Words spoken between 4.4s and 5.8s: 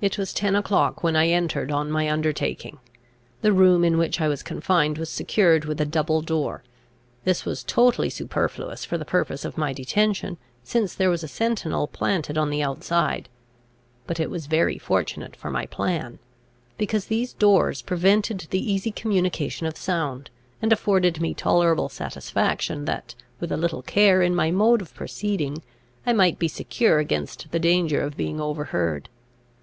confined was secured with